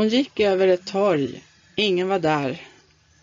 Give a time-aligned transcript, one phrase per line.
[0.00, 1.44] Hon gick över ett torg.
[1.76, 2.60] Ingen var där.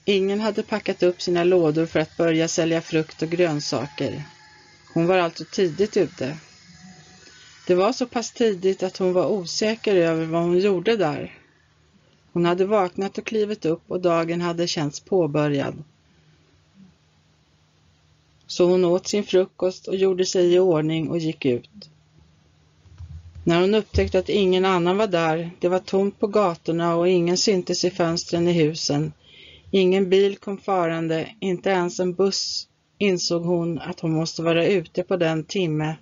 [0.06, 4.24] Ingen hade packat upp sina lådor för att börja sälja frukt och grönsaker.
[4.94, 6.38] Hon var alltså tidigt ute.
[7.68, 11.40] Det var så pass tidigt att hon var osäker över vad hon gjorde där.
[12.34, 15.84] Hon hade vaknat och klivit upp och dagen hade känts påbörjad.
[18.48, 21.90] Så hon åt sin frukost och gjorde sig i ordning och gick ut.
[23.48, 27.38] När hon upptäckte att ingen annan var där, det var tomt på gatorna och ingen
[27.38, 29.14] syntes i fönstren i husen,
[29.72, 35.04] ingen bil kom farande, inte ens en buss, insåg hon att hon måste vara ute
[35.04, 35.96] på den timme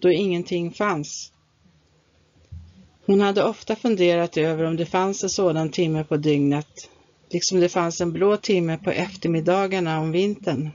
[0.00, 1.32] då ingenting fanns.
[3.06, 6.90] Hon hade ofta funderat över om det fanns en sådan timme på dygnet,
[7.30, 10.70] liksom det fanns en blå timme på eftermiddagarna om vintern.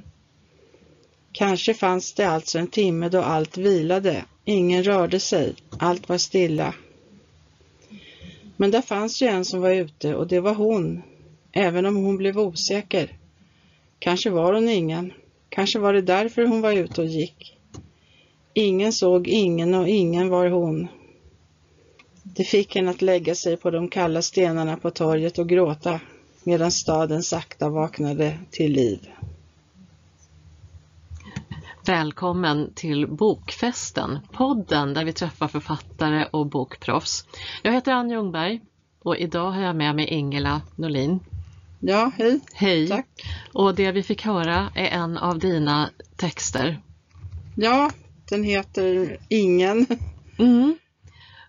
[1.33, 6.73] Kanske fanns det alltså en timme då allt vilade, ingen rörde sig, allt var stilla.
[8.57, 11.01] Men där fanns ju en som var ute och det var hon,
[11.51, 13.17] även om hon blev osäker.
[13.99, 15.13] Kanske var hon ingen,
[15.49, 17.57] kanske var det därför hon var ute och gick.
[18.53, 20.87] Ingen såg ingen och ingen var hon.
[22.23, 25.99] Det fick henne att lägga sig på de kalla stenarna på torget och gråta
[26.43, 28.99] medan staden sakta vaknade till liv.
[31.85, 37.27] Välkommen till Bokfesten, podden där vi träffar författare och bokproffs.
[37.61, 38.61] Jag heter Ann Ljungberg
[38.99, 41.19] och idag har jag med mig Ingela Norlin.
[41.79, 42.39] Ja, hej.
[42.53, 42.87] Hej!
[42.87, 43.07] Tack.
[43.53, 46.81] Och det vi fick höra är en av dina texter.
[47.55, 47.91] Ja,
[48.29, 49.85] den heter Ingen.
[50.39, 50.77] Mm.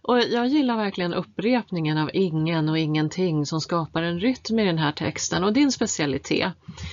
[0.03, 4.79] Och jag gillar verkligen upprepningen av ingen och ingenting som skapar en rytm i den
[4.79, 6.53] här texten och din specialitet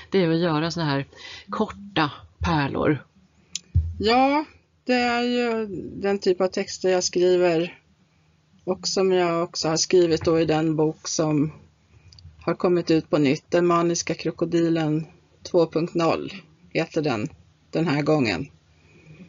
[0.09, 1.05] det är att göra såna här
[1.49, 3.05] korta pärlor.
[4.03, 4.45] Ja,
[4.83, 5.65] det är ju
[6.01, 7.79] den typ av texter jag skriver
[8.65, 11.51] och som jag också har skrivit då i den bok som
[12.41, 13.51] har kommit ut på nytt.
[13.51, 15.05] Den maniska krokodilen
[15.51, 16.31] 2.0
[16.69, 17.29] heter den
[17.69, 18.47] den här gången.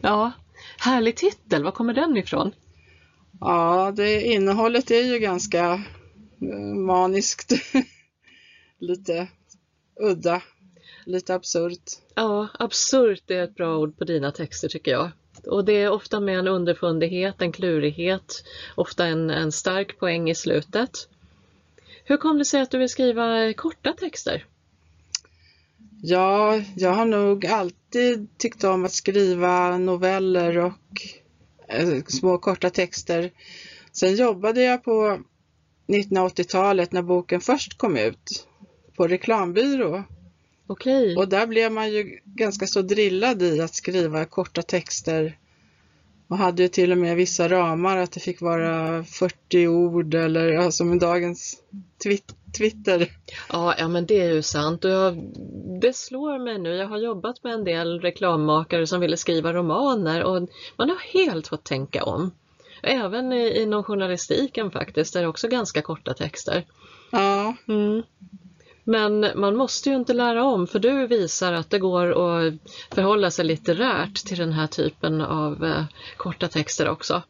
[0.03, 0.33] Ja,
[0.79, 2.55] härlig titel, var kommer den ifrån?
[3.41, 5.73] Ja, det innehållet är ju ganska
[6.43, 7.53] eh, maniskt.
[8.79, 9.29] lite
[10.01, 10.43] udda,
[11.05, 11.91] lite absurt.
[12.15, 15.11] Ja, absurt är ett bra ord på dina texter tycker jag.
[15.47, 20.35] Och det är ofta med en underfundighet, en klurighet, ofta en, en stark poäng i
[20.35, 21.09] slutet.
[22.05, 24.47] Hur kom det sig att du vill skriva korta texter?
[26.03, 31.03] Ja, jag har nog alltid tyckt om att skriva noveller och
[31.69, 33.31] eh, små korta texter.
[33.93, 35.21] Sen jobbade jag på
[35.87, 38.49] 1980-talet när boken först kom ut
[38.97, 40.05] på reklambyrå.
[40.73, 41.17] Okej.
[41.17, 45.39] Och där blev man ju ganska så drillad i att skriva korta texter
[46.29, 50.53] och hade ju till och med vissa ramar att det fick vara 40 ord eller
[50.53, 51.63] ja, som dagens
[52.03, 53.09] twit Twitter.
[53.49, 55.33] Ja, ja, men det är ju sant och jag,
[55.81, 56.75] det slår mig nu.
[56.75, 61.49] Jag har jobbat med en del reklammakare som ville skriva romaner och man har helt
[61.49, 62.31] fått tänka om.
[62.83, 66.65] Även inom journalistiken faktiskt, där det är också ganska korta texter.
[67.11, 68.03] Ja, Mm.
[68.85, 72.55] Men man måste ju inte lära om för du visar att det går att
[72.95, 75.85] förhålla sig litterärt till den här typen av eh,
[76.17, 77.23] korta texter också.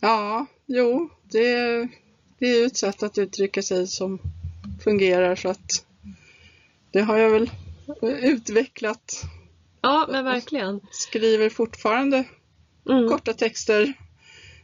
[0.00, 1.66] ja, jo, det,
[2.38, 4.18] det är ju ett sätt att uttrycka sig som
[4.84, 5.86] fungerar så att
[6.92, 7.50] det har jag väl
[8.22, 9.22] utvecklat.
[9.80, 10.80] Ja, men verkligen.
[10.90, 12.24] Skriver fortfarande
[12.90, 13.08] Mm.
[13.08, 13.92] korta texter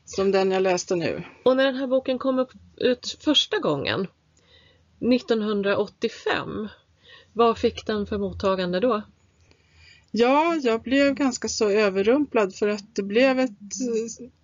[0.04, 1.22] som den jag läste nu.
[1.44, 4.06] Och när den här boken kom upp, ut första gången,
[5.00, 6.68] 1985,
[7.32, 9.02] vad fick den för mottagande då?
[10.12, 13.50] Ja, jag blev ganska så överrumplad för att det blev ett,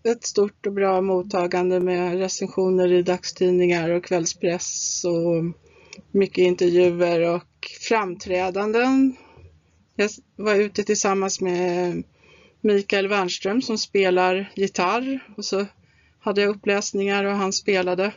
[0.03, 5.44] ett stort och bra mottagande med recensioner i dagstidningar och kvällspress och
[6.11, 9.17] mycket intervjuer och framträdanden.
[9.97, 12.03] Jag var ute tillsammans med
[12.61, 15.67] Mikael Wernström som spelar gitarr och så
[16.20, 18.12] hade jag uppläsningar och han spelade.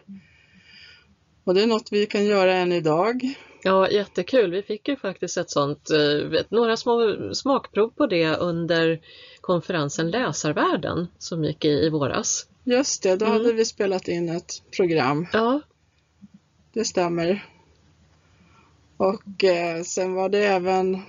[1.49, 3.33] Och det är något vi kan göra än idag.
[3.63, 4.51] Ja, jättekul.
[4.51, 9.01] Vi fick ju faktiskt ett sånt, eh, några små smakprov på det under
[9.41, 12.47] konferensen Läsarvärlden som gick i, i våras.
[12.63, 13.37] Just det, då Mm.
[13.37, 15.27] hade vi spelat in ett program.
[15.33, 15.61] Ja,
[16.73, 17.45] Det stämmer.
[18.97, 21.01] Och eh, sen var det även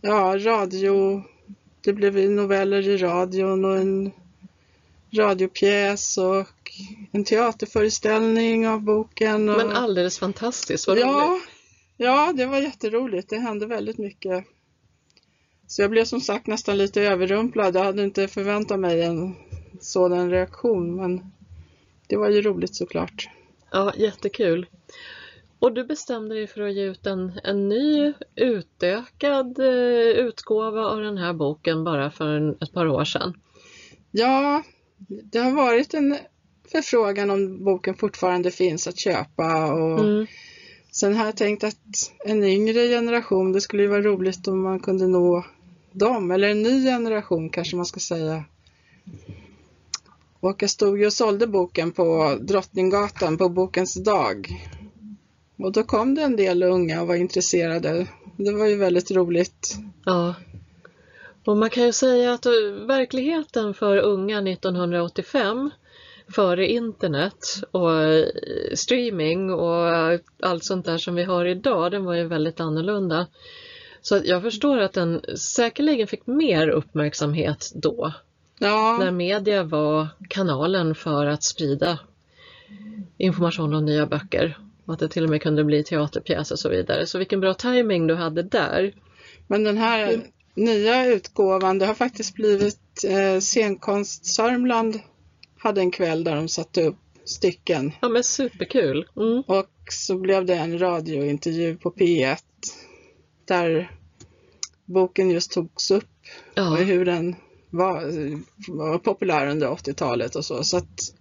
[0.00, 1.22] ja, radio.
[1.84, 4.12] Det blev noveller i radion och en
[5.12, 6.46] radiopjäs och
[7.12, 9.48] en teaterföreställning av boken.
[9.48, 11.06] Och, men alldeles fantastiskt, vad roligt.
[11.06, 11.40] ja,
[11.96, 13.30] ja, det var jätteroligt.
[13.30, 14.44] Det hände väldigt mycket.
[15.66, 17.76] Så jag blev som sagt nästan lite överrumplad.
[17.76, 19.34] Jag hade inte förväntat mig en
[19.80, 21.32] sådan reaktion, men
[22.06, 23.28] det var ju roligt såklart.
[23.70, 24.66] Ja, jättekul.
[25.58, 31.00] Och du bestämde dig för att ge ut en, en ny utökad eh, utgåva av
[31.00, 33.34] den här boken bara för en, ett par år sedan.
[34.10, 34.62] Ja,
[35.08, 36.16] det har varit en
[36.72, 40.26] förfrågan om boken fortfarande finns att köpa och Mm.
[40.90, 44.80] sen har jag tänkt att en yngre generation, det skulle ju vara roligt om man
[44.80, 45.44] kunde nå
[45.92, 48.44] dem, eller en ny generation kanske man ska säga.
[50.40, 54.48] Och jag stod ju och sålde boken på Drottninggatan på Bokens dag.
[55.56, 58.06] Och då kom det en del unga och var intresserade.
[58.36, 59.76] Det var ju väldigt roligt.
[60.04, 60.34] Ja.
[61.44, 62.52] Och man kan ju säga att eh,
[62.86, 65.70] verkligheten för unga 1985
[66.34, 68.26] före internet och eh,
[68.74, 73.26] streaming och eh, allt sånt där som vi har idag, den var ju väldigt annorlunda.
[74.02, 78.12] Så jag förstår att den säkerligen fick mer uppmärksamhet då,
[78.58, 81.98] Ja, när media var kanalen för att sprida
[83.18, 84.58] information om nya böcker.
[84.84, 87.06] Och att det till och med kunde bli teaterpjäs och så vidare.
[87.06, 88.92] Så vilken bra timing du hade där.
[89.46, 90.20] men den här
[90.54, 95.00] nya utgåvan, det har faktiskt blivit eh, Scenkonst Sörmland
[95.58, 99.08] hade en kväll där de satte upp stycken Ja men superkul!
[99.16, 99.42] Mm.
[99.46, 102.38] och så blev det en radiointervju på P1
[103.44, 103.90] där
[104.84, 107.36] boken just togs upp och Ja, hur den
[107.70, 108.02] var,
[108.68, 110.64] var populär under 80-talet och så.
[110.64, 111.14] Så att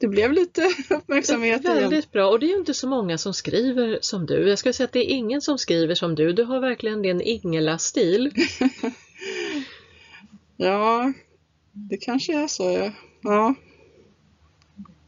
[0.00, 1.76] det blev lite uppmärksamhet igen.
[1.76, 2.28] väldigt bra.
[2.30, 4.48] Och det är ju inte så många som skriver som du.
[4.48, 6.32] Jag skulle säga att det är ingen som skriver som du.
[6.32, 8.32] Du har verkligen din Ingela-stil.
[10.62, 11.12] Ja,
[11.72, 12.62] det kanske är så.
[12.62, 12.92] Ja.
[13.22, 13.54] ja.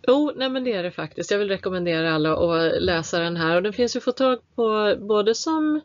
[0.07, 1.31] Jo, nej men det är det faktiskt.
[1.31, 3.57] Jag vill rekommendera alla att läsa den här.
[3.57, 5.81] Och den finns ju att få tag på både som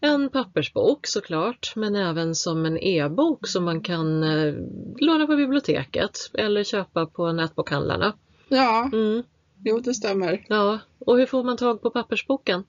[0.00, 4.54] en pappersbok såklart, men även som en e-bok som man kan eh,
[5.00, 8.14] låna på biblioteket eller köpa på nätbokhandlarna.
[8.50, 9.22] Ja, Mm,
[9.64, 10.46] jo det stämmer.
[10.48, 12.64] ja, och hur får man tag på pappersboken?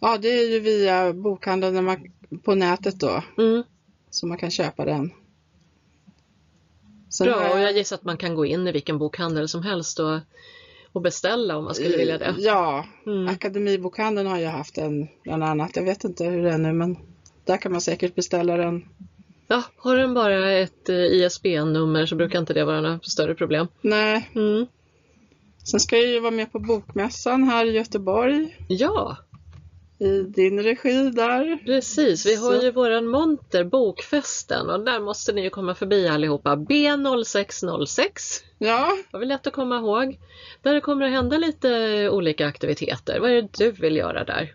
[0.00, 2.12] Ja, det är ju via bokhandeln man,
[2.42, 3.62] på nätet då, Mm,
[4.10, 5.10] så man kan köpa den.
[7.08, 9.98] Sen bra, och jag gissar att man kan gå in i vilken bokhandel som helst
[10.00, 10.18] och,
[10.92, 12.34] och beställa om man skulle vilja det.
[12.38, 13.28] Ja, Mm.
[13.28, 15.76] Akademibokhandeln har ju haft en bland annat.
[15.76, 16.96] Jag vet inte hur det är nu, men
[17.44, 18.84] där kan man säkert beställa den.
[19.48, 23.66] Ja, har den bara ett eh, ISBN-nummer så brukar inte det vara några större problem.
[23.80, 24.66] Nej, Mm.
[25.64, 29.16] sen ska jag ju vara med på Bokmässan här i Göteborg Ja,
[29.98, 31.58] i din regi där.
[31.64, 32.26] precis.
[32.26, 36.56] Vi har ju våran monter, Bokfesten, och där måste ni ju komma förbi allihopa.
[36.56, 38.08] B0606
[38.58, 40.18] Ja, var väl lätt att komma ihåg.
[40.62, 41.68] Där det kommer att hända lite
[42.10, 43.20] olika aktiviteter.
[43.20, 44.54] Vad är det du vill göra där?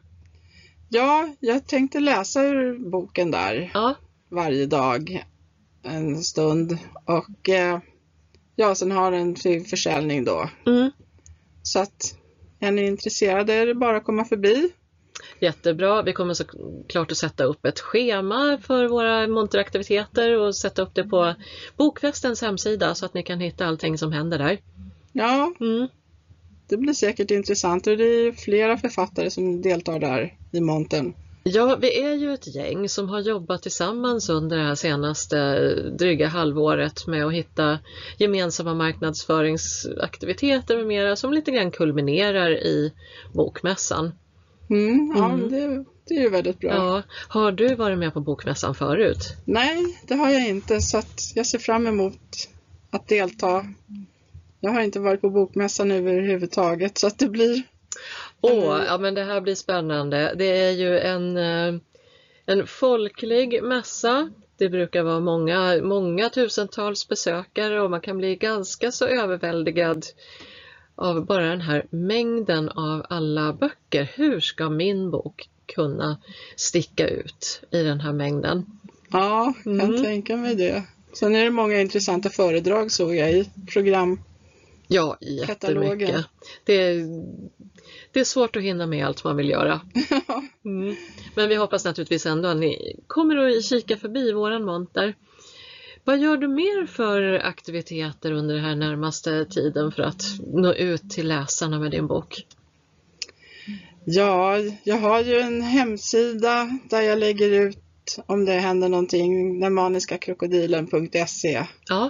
[0.91, 3.95] ja, jag tänkte läsa ur boken där Ja,
[4.29, 5.25] varje dag
[5.83, 7.79] en stund och eh,
[8.55, 10.49] ja, sen har den till försäljning då.
[10.65, 10.91] mm.
[11.63, 12.15] Så att
[12.59, 14.69] är ni intresserade är det bara att komma förbi.
[15.39, 16.01] Jättebra.
[16.01, 21.03] Vi kommer såklart att sätta upp ett schema för våra monteraktiviteter och sätta upp det
[21.03, 21.35] på
[21.77, 24.59] Bokfestens hemsida så att ni kan hitta allting som händer där.
[25.11, 25.87] Ja, Mm.
[26.67, 31.13] det blir säkert intressant och det är flera författare som deltar där i montern.
[31.54, 36.28] Ja, vi är ju ett gäng som har jobbat tillsammans under det här senaste dryga
[36.28, 37.79] halvåret med att hitta
[38.18, 42.94] gemensamma marknadsföringsaktiviteter med mera som lite grann kulminerar i
[43.34, 44.12] Bokmässan.
[44.70, 45.50] Mm, ja, Mm.
[45.50, 46.70] Det, det är ju väldigt bra.
[46.70, 49.34] Ja, har du varit med på Bokmässan förut?
[49.46, 51.01] Nej, det har jag inte så
[51.36, 52.20] jag ser fram emot
[52.91, 53.65] att delta.
[54.60, 57.63] Jag har inte varit på bokmässan överhuvudtaget så att det blir
[58.41, 58.86] Åh, Mm.
[58.88, 60.34] ja men det här blir spännande.
[60.38, 61.81] Det är ju en, eh,
[62.46, 64.29] en folklig mässa.
[64.58, 70.05] Det brukar vara många, många tusentals besökare och man kan bli ganska så överväldigad
[70.96, 74.12] av bara den här mängden av alla böcker.
[74.15, 76.17] Hur ska min bok kunna
[76.55, 78.65] sticka ut i den här mängden?
[79.12, 80.03] Ja, kan Mm.
[80.03, 80.84] tänka mig det.
[81.13, 84.19] Sen är det många intressanta föredrag såg jag i program.
[84.88, 85.48] Ja, jättemycket.
[85.62, 86.24] Katalogen.
[86.65, 87.05] Det är,
[88.12, 89.82] det är svårt att hinna med allt man vill göra.
[90.66, 90.96] Mm.
[91.36, 95.16] Men vi hoppas naturligtvis ändå att ni kommer att kika förbi våran monter.
[96.04, 100.24] Vad gör du mer för aktiviteter under den här närmaste tiden för att
[100.54, 102.46] nå ut till läsarna med din bok?
[104.06, 107.78] Ja, jag har ju en hemsida där jag lägger ut
[108.25, 111.66] om det händer någonting, denmaniskakrokodilen.se.
[111.89, 112.10] Ja,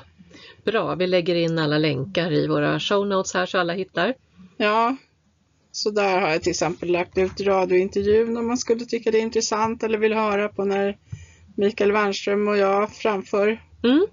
[0.64, 0.96] bra.
[0.96, 4.14] Vi lägger in alla länkar i våra show notes här så alla hittar.
[4.58, 4.96] Ja,
[5.80, 9.22] så där har jag till exempel lagt ut radiointervjun om man skulle tycka det är
[9.22, 10.98] intressant eller vill höra på när
[11.56, 14.06] Mikael Wernström och jag framför Mm.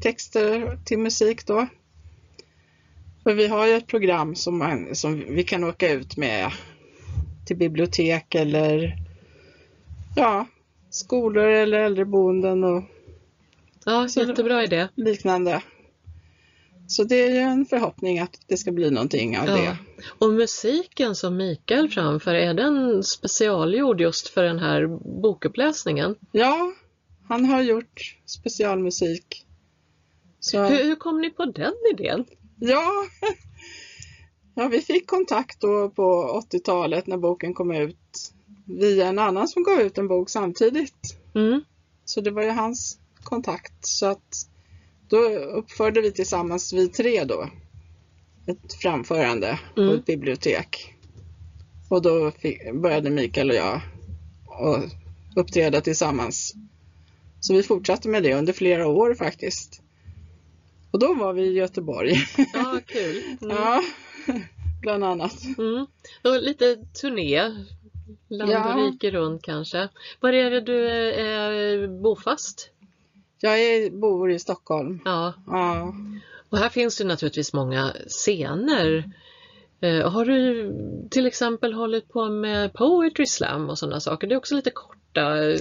[0.00, 1.66] texter till musik då.
[3.22, 6.50] För vi har ju ett program som, man, som vi kan åka ut med
[7.46, 8.96] till bibliotek eller
[10.16, 10.46] ja,
[10.90, 12.82] skolor eller äldreboenden och
[13.84, 14.88] Ja, jättebra idé.
[14.94, 15.62] liknande.
[16.90, 19.56] Så det är ju en förhoppning att det ska bli någonting av Ja.
[19.56, 19.76] det.
[20.18, 24.86] Och musiken som Mikael framför, är den specialgjord just för den här
[25.22, 26.14] bokuppläsningen?
[26.32, 26.72] Ja,
[27.28, 29.46] han har gjort specialmusik.
[30.40, 32.24] Så, Hur, hur kom ni på den idén?
[32.60, 32.90] ja.
[34.54, 38.32] ja, vi fick kontakt då på 80-talet när boken kom ut
[38.64, 41.16] via en annan som gav ut en bok samtidigt.
[41.34, 41.60] Mm.
[42.04, 43.86] Så det var ju hans kontakt.
[43.86, 44.46] Så att
[45.10, 47.50] då uppförde vi tillsammans, vi tre då,
[48.46, 49.94] ett framförande på Mm.
[49.98, 50.94] ett bibliotek.
[51.88, 53.80] Och då fick, började Mikael och jag
[54.46, 54.84] att
[55.36, 56.54] uppträda tillsammans.
[57.40, 59.82] Så vi fortsatte med det under flera år faktiskt.
[60.90, 62.14] Och då var vi i Göteborg.
[62.54, 63.22] Ja, kul.
[63.42, 63.56] Mm.
[63.56, 63.82] ja,
[64.82, 65.42] bland annat.
[65.58, 65.86] Mm.
[66.24, 67.40] Och lite turné,
[68.28, 68.74] land Ja.
[68.74, 69.88] och rike runt kanske.
[70.20, 72.70] Var är det du är, är bofast?
[73.40, 75.00] Jag är, bor i Stockholm.
[75.04, 75.94] Ja, Ja.
[76.48, 79.12] och här finns det naturligtvis många scener.
[79.80, 80.72] Eh, har du
[81.10, 84.26] till exempel hållit på med poetry slam och sådana saker?
[84.26, 85.60] Det är också lite korta eh,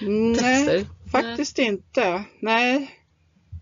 [0.00, 0.86] Nej, texter.
[1.12, 2.24] faktiskt inte.
[2.40, 2.90] Nej.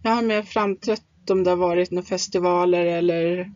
[0.02, 3.50] Jag har mer framträtt om det har varit några festivaler eller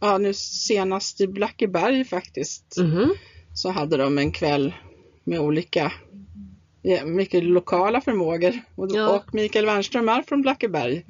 [0.00, 3.14] ja, nu senast i Blackeberg faktiskt Mhm.
[3.54, 4.74] så hade de en kväll
[5.24, 5.92] med olika
[6.96, 9.16] ja, mycket lokala förmågor och, Ja.
[9.16, 11.04] och Mikael Wernström är från Blackeberg.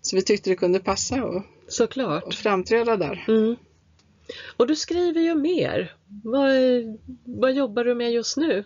[0.00, 2.24] Så vi tyckte det kunde passa att Såklart.
[2.24, 3.24] att framträda där.
[3.28, 3.56] Mm.
[4.56, 5.94] Och du skriver ju mer.
[6.24, 6.50] Vad,
[7.24, 8.64] vad jobbar du med just nu?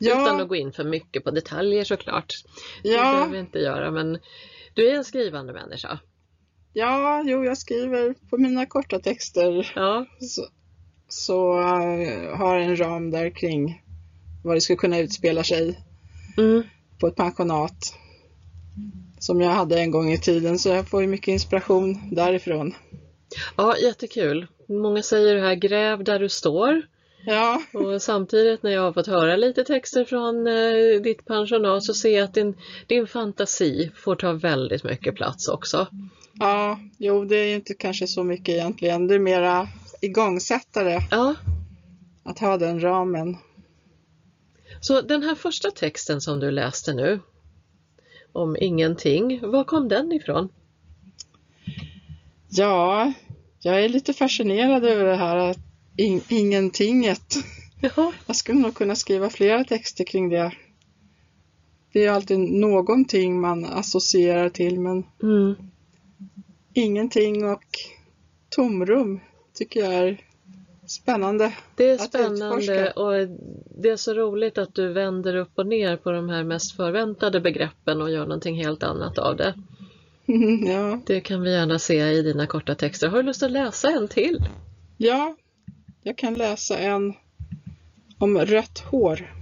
[0.00, 2.34] Utan Ja, att gå in för mycket på detaljer såklart.
[2.82, 4.18] Det ja, behöver vi inte göra men
[4.74, 5.98] du är en skrivande människa.
[6.72, 10.42] ja, jo, jag skriver på mina korta texter Ja, så,
[11.08, 13.82] så eh, har en ram där kring
[14.42, 15.78] vad det skulle kunna utspela sig
[16.36, 16.62] mm.
[16.98, 17.94] på ett pensionat
[19.18, 22.74] som jag hade en gång i tiden så jag får ju mycket inspiration därifrån.
[23.56, 24.46] ja jättekul.
[24.68, 26.82] Många säger det här, gräv där du står.
[27.24, 31.94] Ja, Och samtidigt när jag har fått höra lite texter från eh, ditt pensionat så
[31.94, 32.56] ser jag att din,
[32.86, 35.86] din fantasi får ta väldigt mycket plats också.
[36.32, 39.06] ja, jo det är inte kanske så mycket egentligen.
[39.06, 39.68] Det är mera
[40.00, 41.34] igångsättare Ja,
[42.22, 43.36] att ha den ramen.
[44.80, 47.20] Så den här första texten som du läste nu
[48.32, 50.48] om ingenting, var kom den ifrån?
[52.48, 53.12] Ja,
[53.62, 55.58] jag är lite fascinerad över det här att
[55.96, 57.34] in, ingentinget.
[57.80, 60.52] Jaha, Jag skulle nog kunna skriva flera texter kring det.
[61.92, 65.54] Det är alltid någonting man associerar till men mm.
[66.74, 67.64] ingenting och
[68.48, 69.20] tomrum
[69.54, 70.29] tycker jag är
[70.90, 71.52] spännande.
[71.76, 73.12] det är spännande och
[73.82, 77.40] det är så roligt att du vänder upp och ner på de här mest förväntade
[77.40, 79.54] begreppen och gör någonting helt annat av det.
[80.66, 81.00] ja.
[81.06, 83.08] Det kan vi gärna se i dina korta texter.
[83.08, 84.44] Har du lust att läsa en till?
[84.96, 85.36] ja,
[86.02, 87.14] jag kan läsa en
[88.18, 89.34] om rött hår.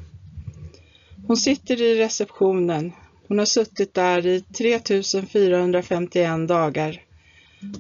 [1.27, 2.93] Hon sitter i receptionen.
[3.29, 7.03] Hon har suttit där i 3451 dagar.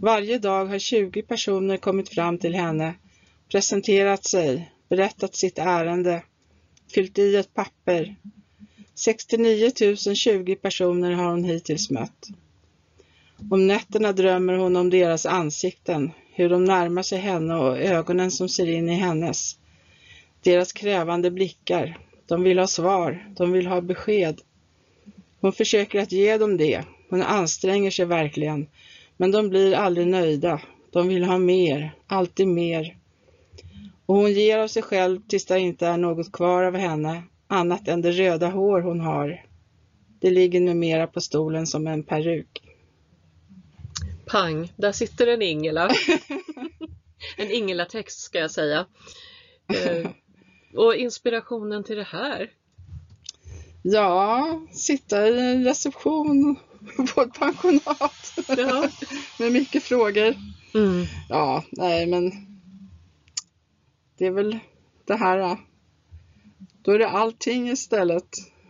[0.01, 2.95] Varje dag har 20 personer kommit fram till henne,
[3.49, 6.23] presenterat sig, berättat sitt ärende,
[6.95, 8.17] fyllt i ett papper.
[8.95, 9.71] 69
[10.15, 12.29] 020 personer har hon hittills mött.
[13.51, 18.49] Om nätterna drömmer hon om deras ansikten, hur de närmar sig henne och ögonen som
[18.49, 19.57] ser in i hennes.
[20.43, 21.99] Deras krävande blickar.
[22.27, 24.41] De vill ha svar, de vill ha besked.
[25.41, 26.85] Hon försöker att ge dem det.
[27.11, 28.67] Hon anstränger sig verkligen.
[29.17, 30.61] Men de blir aldrig nöjda.
[30.91, 32.98] De vill ha mer, alltid mer.
[34.09, 37.89] Och hon ger av sig själv tills det inte är något kvar av henne, annat
[37.89, 39.45] än det röda hår hon har.
[40.21, 42.63] Det ligger numera på stolen som en peruk.
[44.27, 45.89] Pang, där sitter en Ingela.
[47.37, 48.87] en Ingela-text ska jag säga.
[49.69, 50.11] Eh,
[50.75, 52.51] och inspirationen till det här?
[53.83, 56.57] Ja, sitta i en reception
[57.15, 58.89] på ett pensionat Ja.
[59.39, 60.35] med mycket frågor.
[60.75, 61.07] Mm.
[61.29, 62.49] Ja, nej men
[64.19, 64.59] det är väl
[65.07, 65.39] det här.
[65.39, 65.55] äh,
[66.83, 68.29] Då är det allting istället.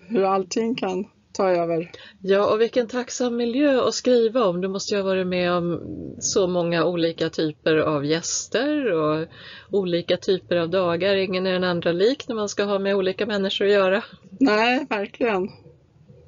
[0.08, 1.90] Hur allting kan ta över.
[2.22, 4.60] Ja, och vilken tacksam miljö att skriva om.
[4.60, 5.80] Du måste ju ha varit med om
[6.20, 9.26] så många olika typer av gäster och
[9.70, 11.14] olika typer av dagar.
[11.14, 14.02] Ingen är den andra lik när man ska ha med olika människor att göra.
[14.40, 15.48] Nej, verkligen.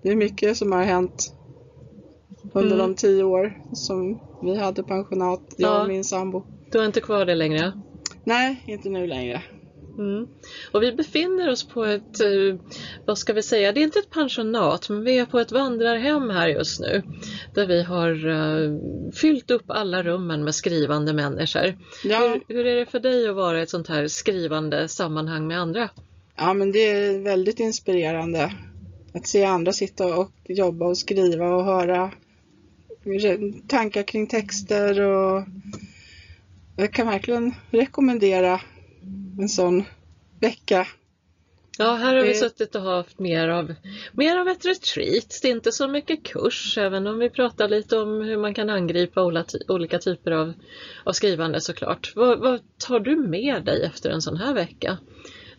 [0.03, 1.33] Det är mycket som har hänt
[2.53, 2.79] under Mm.
[2.89, 5.83] de tio år som vi hade pensionat, jag Ja.
[5.83, 6.43] och min sambo.
[6.71, 7.73] Du har inte kvar det längre?
[8.25, 9.43] Nej, inte nu längre.
[9.99, 10.27] Mm.
[10.73, 12.61] Och vi befinner oss på ett, eh,
[13.07, 16.31] vad ska vi säga, det är inte ett pensionat men vi är på ett vandrarhem
[16.31, 17.03] här just nu.
[17.55, 18.71] Där vi har eh,
[19.12, 21.79] fyllt upp alla rummen med skrivande människor.
[22.05, 25.47] Ja, Hur, hur är det för dig att vara i ett sånt här skrivande sammanhang
[25.47, 25.89] med andra?
[26.37, 28.53] ja, men det är väldigt inspirerande
[29.15, 32.11] att se andra sitta och jobba och skriva och höra
[33.69, 35.45] tankar kring texter och
[36.81, 38.61] jag kan verkligen rekommendera
[39.41, 39.85] en sån
[40.41, 40.87] vecka.
[41.79, 43.75] Ja, här har vi Det- suttit och haft mer av,
[44.13, 45.39] mer av ett retreat.
[45.43, 48.71] Det är inte så mycket kurs, även om vi pratar lite om hur man kan
[48.71, 49.23] angripa
[49.69, 50.53] olika typer av,
[51.05, 52.13] av skrivande såklart.
[52.17, 54.99] Vad, vad tar du med dig efter en sån här vecka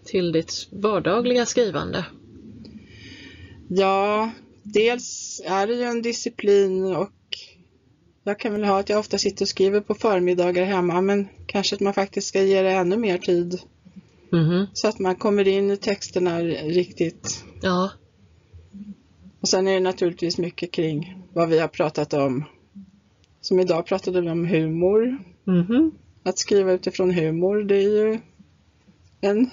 [0.06, 2.06] till ditt vardagliga skrivande?
[3.70, 4.32] Ja,
[4.63, 7.10] dels är det ju en disciplin och
[8.24, 11.75] jag kan väl ha att jag ofta sitter och skriver på förmiddagar hemma men kanske
[11.75, 13.60] att man faktiskt ska ge det ännu mer tid
[14.34, 14.68] Mhm.
[14.74, 17.44] så att man kommer in i texterna riktigt.
[17.62, 17.92] Ja,
[19.42, 22.44] Och sen är det naturligtvis mycket kring vad vi har pratat om.
[23.42, 25.18] Som idag pratade vi om humor.
[25.44, 25.92] Mhm.
[26.24, 28.20] Att skriva utifrån humor, det är ju
[29.22, 29.50] en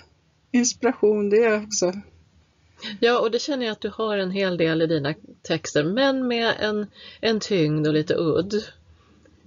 [0.53, 1.93] inspiration det också.
[3.01, 6.29] Ja och det känner jag att du har en hel del i dina texter, men
[6.29, 6.87] med en,
[7.21, 8.55] en tyngd och lite udd.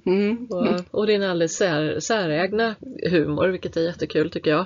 [0.05, 0.45] Mm.
[0.45, 2.75] Och, och din alldeles sär, särägna
[3.09, 4.65] humor, vilket är jättekul tycker jag.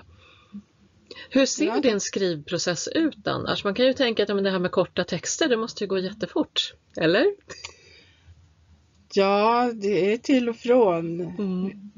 [1.29, 1.79] Hur ser Ja.
[1.81, 3.63] din skrivprocess ut annars?
[3.63, 5.88] Man kan ju tänka att ja, men det här med korta texter, det måste ju
[5.88, 6.74] gå jättefort.
[6.98, 7.25] Eller?
[9.13, 11.22] Ja, det är till och från.
[11.22, 11.91] Mm.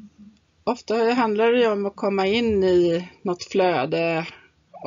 [0.64, 4.28] Ofta handlar det ju om att komma in i något flöde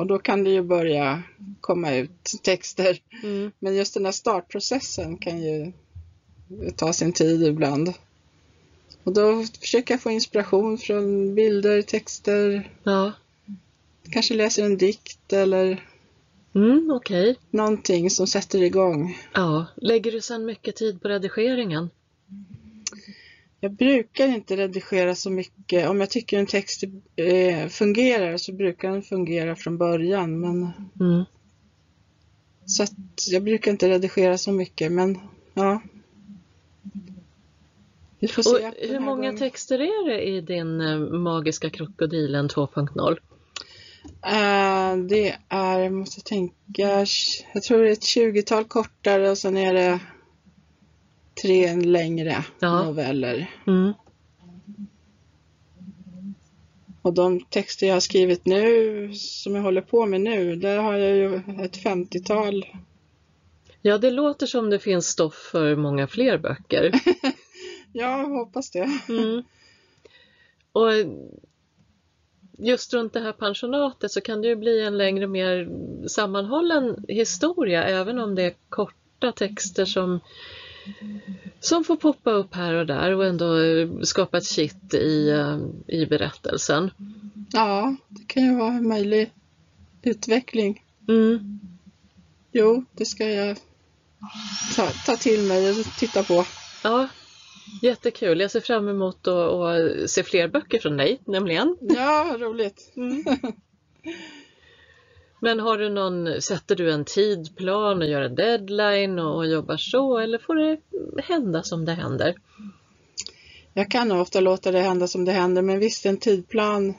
[0.01, 1.23] och då kan det ju börja
[1.61, 3.01] komma ut texter.
[3.23, 3.51] Mm.
[3.59, 5.71] Men just den här startprocessen kan ju
[6.75, 7.93] ta sin tid ibland.
[9.03, 13.11] Och då försöker jag få inspiration från bilder, texter, Ja,
[14.11, 15.85] kanske läser en dikt eller
[16.55, 17.35] mm, okej.
[17.49, 19.17] någonting som sätter igång.
[19.33, 19.65] Ja.
[19.75, 21.89] Lägger du sedan mycket tid på redigeringen?
[23.63, 25.89] Jag brukar inte redigera så mycket.
[25.89, 26.83] Om jag tycker en text
[27.15, 30.39] eh, fungerar så brukar den fungera från början.
[30.39, 31.23] Men, Mm.
[32.65, 32.93] så att
[33.31, 34.91] jag brukar inte redigera så mycket.
[34.91, 35.19] Men
[35.53, 35.81] ja.
[38.19, 38.49] Vi får se.
[38.67, 39.37] Och hur många gången.
[39.37, 43.17] texter är det i din eh, Magiska krokodilen 2.0?
[44.25, 47.05] Eh, det är, jag måste tänka,
[47.53, 49.99] jag tror det är ett 20-tal kortare och sen är det
[51.41, 52.83] tre längre Ja.
[52.83, 53.49] noveller.
[53.67, 53.93] Mm.
[57.01, 60.93] Och de texter jag har skrivit nu, som jag håller på med nu, där har
[60.93, 62.65] jag ju ett 50-tal.
[63.81, 66.91] Ja, det låter som det finns stoff för många fler böcker.
[67.93, 68.89] Ja, jag hoppas det.
[69.09, 69.43] Mm.
[70.71, 70.89] Och
[72.57, 75.69] just runt det här pensionatet så kan det ju bli en längre, mer
[76.07, 80.19] sammanhållen historia även om det är korta texter som,
[81.59, 83.55] som får poppa upp här och där och ändå
[84.05, 86.91] skapa ett kitt i, eh, i berättelsen.
[87.53, 89.31] Ja, det kan ju vara en möjlig
[90.01, 90.83] utveckling.
[91.07, 91.59] Mm.
[92.51, 93.57] Jo, det ska jag
[94.75, 96.45] ta, ta till mig och titta på.
[96.83, 97.07] Ja,
[97.81, 98.39] jättekul.
[98.39, 101.77] Jag ser fram emot att, se fler böcker från dig, nämligen.
[101.81, 102.93] Ja, roligt.
[105.43, 110.17] Men har du någon, sätter du en tidplan och gör en deadline och, jobbar så
[110.17, 110.77] eller får det
[111.23, 112.35] hända som det händer?
[113.73, 116.93] Jag kan nog ofta låta det hända som det händer, men visst, en tidplan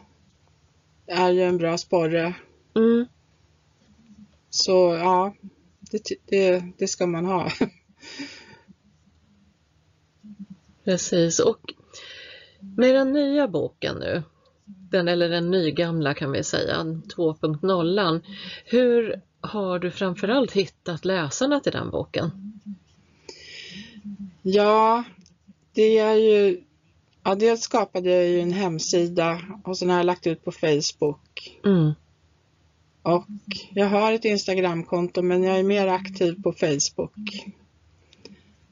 [1.07, 2.35] är ju en bra sporre.
[2.77, 3.07] Mm.
[4.51, 5.35] Så ja,
[5.91, 7.51] det, det, det ska man ha.
[10.85, 11.39] Precis.
[11.39, 11.75] Och
[12.61, 14.23] med den nya boken nu,
[14.93, 18.21] den, eller den nygamla kan vi säga, 2.0,
[18.65, 22.31] hur har du framförallt hittat läsarna till den boken?
[24.43, 25.05] Ja,
[25.73, 26.61] det är ju...
[27.25, 31.59] Ja, dels skapade jag ju en hemsida och sen har jag lagt ut på Facebook.
[31.65, 31.93] Mm.
[33.03, 33.27] Och
[33.71, 37.45] jag har ett Instagramkonto men jag är mer aktiv på Facebook.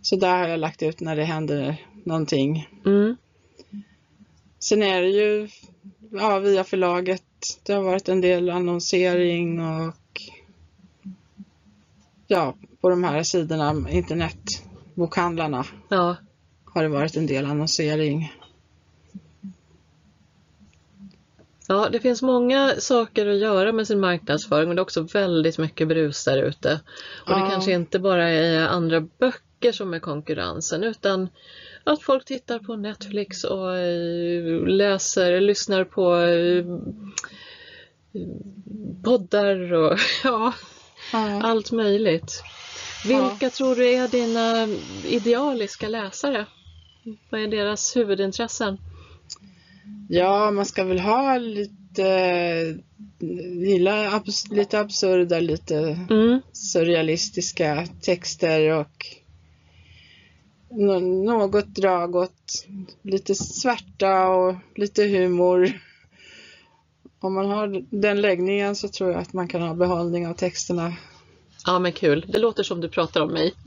[0.02, 2.68] Så där har jag lagt ut när det händer någonting.
[2.86, 3.16] Mm.
[4.58, 5.48] Sen är det ju
[6.10, 7.22] ja, via förlaget.
[7.62, 10.22] Det har varit en del annonsering och
[12.26, 16.16] ja, på de här sidorna, internetbokhandlarna, Ja,
[16.64, 18.32] har det varit en del annonsering.
[21.68, 25.58] Ja, det finns många saker att göra med sin marknadsföring men det är också väldigt
[25.58, 26.80] mycket brus där ute.
[27.26, 27.50] Och det Ja.
[27.50, 31.28] kanske inte bara är andra böcker böcker som är konkurrensen utan
[31.84, 36.64] att folk tittar på Netflix och eh, läser, lyssnar på eh,
[39.04, 40.52] poddar och ja,
[41.12, 41.42] Ja.
[41.42, 42.42] allt möjligt.
[43.06, 44.68] Vilka tror du är dina
[45.04, 46.46] idealiska läsare?
[47.30, 48.78] Vad är deras huvudintressen?
[50.08, 52.78] Ja, man ska väl ha lite,
[53.66, 55.76] gilla abs, lite absurda, lite
[56.10, 56.40] Mm.
[56.52, 59.06] surrealistiska texter och
[60.70, 62.66] något drag åt
[63.02, 65.80] lite svärta och lite humor.
[67.20, 70.92] Om man har den läggningen så tror jag att man kan ha behållning av texterna.
[71.66, 73.54] Ja men kul, det låter som du pratar om mig.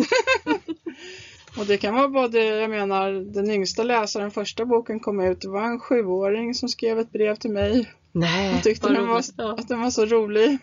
[1.57, 5.49] Och det kan vara både, jag menar, den yngsta läsaren, första boken kom ut, det
[5.49, 7.93] var en sjuåring som skrev ett brev till mig.
[8.11, 10.57] Nej, Jag tyckte den var, att den var så rolig.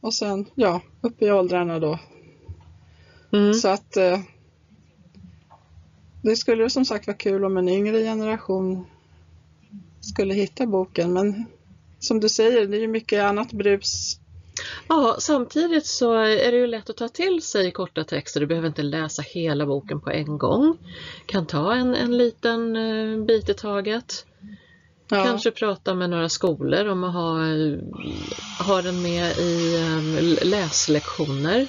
[0.00, 1.98] Och sen, ja, upp i åldrarna då.
[3.32, 3.54] Mm.
[3.54, 4.18] Så att eh,
[6.22, 8.86] det skulle som sagt vara kul om en yngre generation
[10.00, 11.12] skulle hitta boken.
[11.12, 11.44] Men
[11.98, 14.18] som du säger, det är ju mycket annat brus.
[14.88, 18.40] Ja, samtidigt så är det ju lätt att ta till sig korta texter.
[18.40, 20.78] Du behöver inte läsa hela boken på en gång.
[21.26, 24.26] Kan ta en, en liten eh, bit i taget.
[25.08, 27.78] Ja, Kanske prata med några skolor om att ha, eh,
[28.66, 31.68] ha den med i eh, läslektioner.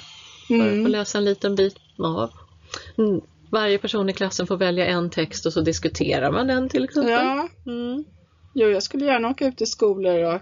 [0.50, 2.30] Mm, läsa en liten bit av.
[3.50, 7.12] Varje person i klassen får välja en text och så diskuterar man den till exempel.
[7.12, 7.48] ja.
[7.66, 8.04] Mm.
[8.54, 10.40] Jo, jag skulle gärna åka ut till skolor och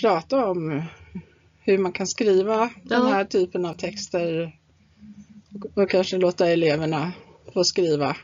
[0.00, 0.82] prata om
[1.60, 3.08] hur man kan skriva den Ja.
[3.08, 4.56] här typen av texter.
[5.74, 7.12] Och kanske låta eleverna
[7.54, 8.16] få skriva.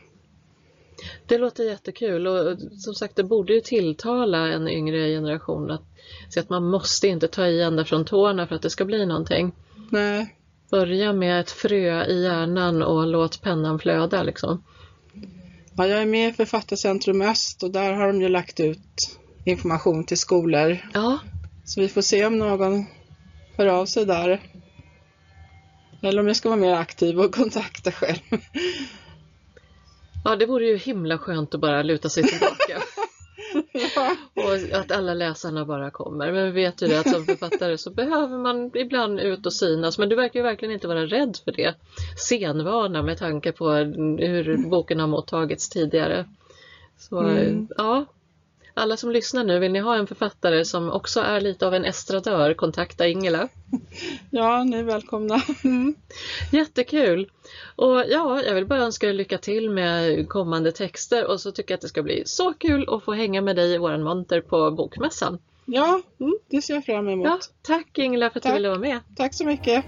[1.27, 5.83] Det låter jättekul och som sagt det borde ju tilltala en yngre generation att
[6.31, 9.07] se att man måste inte ta i ända från tårna för att det ska bli
[9.07, 9.53] någonting.
[9.90, 10.35] Nej,
[10.70, 14.64] Börja med ett frö i hjärnan och låt pennan flöda liksom.
[15.77, 20.05] Ja, jag är med i Författarcentrum Öst och där har de ju lagt ut information
[20.05, 20.79] till skolor.
[20.94, 21.18] Ja,
[21.64, 22.87] Så vi får se om någon
[23.57, 24.40] hör av sig där.
[26.03, 28.18] Eller om jag ska vara mer aktiv och kontakta själv.
[30.24, 32.83] ja det vore ju himla skönt att bara luta sig tillbaka.
[33.72, 34.16] ja.
[34.34, 36.32] Och att alla läsarna bara kommer.
[36.32, 39.98] Men vi vet ju det att som författare så behöver man ibland ut och synas.
[39.98, 41.74] Men du verkar ju verkligen inte vara rädd för det.
[42.28, 46.24] Senvana med tanke på hur boken har mottagits tidigare.
[46.98, 47.68] Så Mm.
[47.76, 48.04] ja,
[48.74, 51.84] alla som lyssnar nu, vill ni ha en författare som också är lite av en
[51.84, 53.48] estradör, kontakta Ingela.
[54.30, 55.42] ja, ni är välkomna.
[56.52, 57.30] Jättekul!
[57.76, 61.72] Och ja, jag vill bara önska er lycka till med kommande texter och så tycker
[61.72, 64.40] jag att det ska bli så kul att få hänga med dig i våran monter
[64.40, 65.38] på Bokmässan.
[65.66, 66.02] Ja,
[66.50, 67.26] det ser jag fram emot.
[67.26, 68.52] Ja, tack Ingela för att Tack.
[68.52, 69.00] du ville vara med.
[69.16, 69.84] Tack så mycket.